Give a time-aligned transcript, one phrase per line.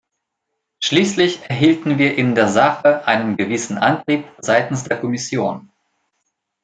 [0.79, 5.69] Schließlich erhielten wir in der Sache einen gewissen Antrieb seitens der Kommission.